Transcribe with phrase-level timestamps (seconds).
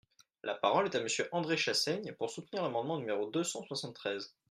[0.41, 4.33] La parole est à Monsieur André Chassaigne, pour soutenir l’amendement numéro deux cent soixante-treize.